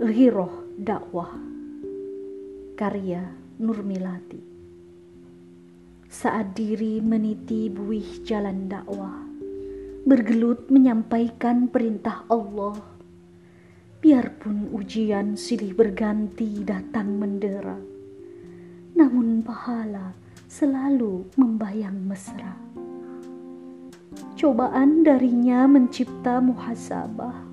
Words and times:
Ghiroh 0.00 0.80
Dakwah. 0.80 1.28
Karya 2.72 3.20
Nurmilati 3.60 4.40
Saat 6.08 6.56
diri 6.56 7.04
meniti 7.04 7.68
buih 7.68 8.24
jalan 8.24 8.64
dakwah 8.64 9.20
Bergelut 10.08 10.72
menyampaikan 10.72 11.68
perintah 11.68 12.24
Allah. 12.32 12.80
Biarpun 14.00 14.72
ujian 14.72 15.36
silih 15.36 15.76
berganti 15.76 16.64
datang 16.64 17.20
mendera 17.20 17.76
Namun 18.96 19.44
pahala 19.44 20.16
selalu 20.48 21.28
membayang 21.36 22.08
mesra. 22.08 22.56
Cobaan 24.32 25.04
darinya 25.04 25.68
mencipta 25.68 26.40
muhasabah 26.40 27.49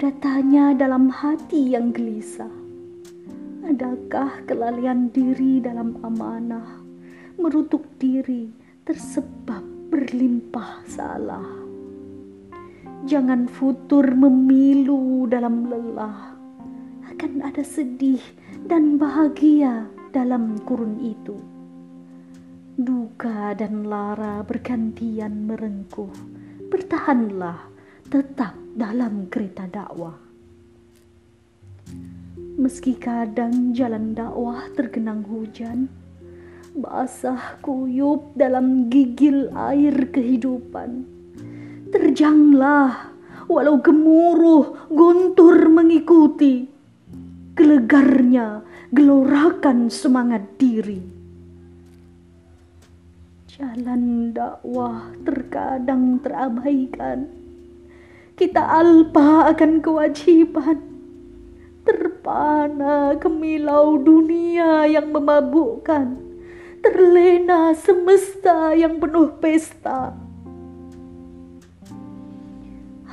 ada 0.00 0.16
tanya 0.16 0.72
dalam 0.72 1.12
hati 1.12 1.76
yang 1.76 1.92
gelisah. 1.92 2.48
Adakah 3.68 4.48
kelalaian 4.48 5.12
diri 5.12 5.60
dalam 5.60 6.00
amanah, 6.00 6.80
merutuk 7.36 7.84
diri 8.00 8.48
tersebab 8.88 9.60
berlimpah 9.92 10.88
salah? 10.88 11.44
Jangan 13.04 13.44
futur 13.44 14.08
memilu 14.16 15.28
dalam 15.28 15.68
lelah, 15.68 16.32
akan 17.12 17.44
ada 17.44 17.60
sedih 17.60 18.24
dan 18.64 18.96
bahagia 18.96 19.84
dalam 20.16 20.56
kurun 20.64 20.96
itu. 20.96 21.36
Duka 22.80 23.52
dan 23.52 23.84
lara 23.84 24.40
bergantian 24.48 25.44
merengkuh, 25.44 26.16
bertahanlah 26.72 27.69
tetap 28.10 28.58
dalam 28.74 29.30
kereta 29.30 29.70
dakwah. 29.70 30.18
Meski 32.58 32.98
kadang 32.98 33.70
jalan 33.70 34.18
dakwah 34.18 34.66
tergenang 34.74 35.22
hujan, 35.30 35.86
basah 36.74 37.54
kuyup 37.62 38.34
dalam 38.34 38.90
gigil 38.90 39.54
air 39.54 40.10
kehidupan. 40.10 41.06
Terjanglah 41.94 43.14
walau 43.46 43.78
gemuruh 43.78 44.90
guntur 44.90 45.70
mengikuti. 45.70 46.66
Gelegarnya 47.54 48.66
gelorakan 48.90 49.86
semangat 49.86 50.58
diri. 50.58 50.98
Jalan 53.46 54.34
dakwah 54.34 55.14
terkadang 55.22 56.18
terabaikan 56.18 57.39
kita 58.40 58.64
alpa 58.64 59.52
akan 59.52 59.84
kewajiban. 59.84 60.80
Terpana 61.84 63.12
kemilau 63.20 64.00
dunia 64.00 64.88
yang 64.88 65.12
memabukkan. 65.12 66.16
Terlena 66.80 67.76
semesta 67.76 68.72
yang 68.72 68.96
penuh 68.96 69.36
pesta. 69.36 70.16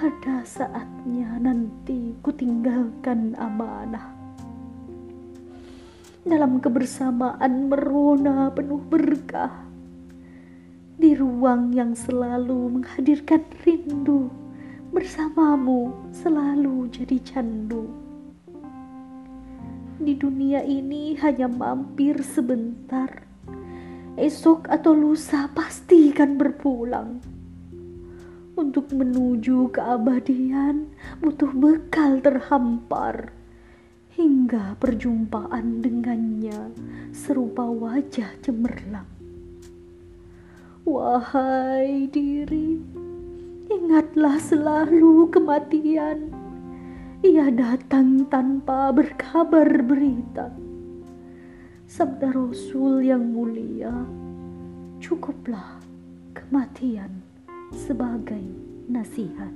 Ada 0.00 0.40
saatnya 0.48 1.36
nanti 1.36 2.16
ku 2.24 2.32
tinggalkan 2.32 3.36
amanah. 3.36 4.16
Dalam 6.24 6.64
kebersamaan 6.64 7.68
merona 7.68 8.48
penuh 8.56 8.80
berkah. 8.80 9.68
Di 10.96 11.12
ruang 11.12 11.76
yang 11.76 11.92
selalu 11.92 12.80
menghadirkan 12.80 13.44
rindu 13.60 14.39
bersamamu 14.90 15.94
selalu 16.10 16.90
jadi 16.90 17.18
candu. 17.22 17.86
Di 20.02 20.18
dunia 20.18 20.66
ini 20.66 21.14
hanya 21.22 21.46
mampir 21.46 22.18
sebentar. 22.26 23.22
Esok 24.18 24.66
atau 24.66 24.90
lusa 24.90 25.46
pasti 25.54 26.10
akan 26.10 26.30
berpulang. 26.34 27.10
Untuk 28.58 28.90
menuju 28.90 29.70
keabadian 29.70 30.90
butuh 31.22 31.54
bekal 31.54 32.18
terhampar. 32.18 33.30
Hingga 34.18 34.74
perjumpaan 34.82 35.86
dengannya 35.86 36.74
serupa 37.14 37.62
wajah 37.62 38.36
cemerlang. 38.42 39.06
Wahai 40.82 42.10
diri, 42.10 42.82
Ingatlah 43.90 44.38
selalu 44.38 45.34
kematian. 45.34 46.30
Ia 47.26 47.50
datang 47.50 48.22
tanpa 48.30 48.94
berkabar 48.94 49.66
berita. 49.82 50.54
Sabda 51.90 52.30
Rasul 52.30 53.02
yang 53.02 53.34
mulia, 53.34 53.90
cukuplah 55.02 55.82
kematian 56.38 57.18
sebagai 57.74 58.46
nasihat. 58.86 59.50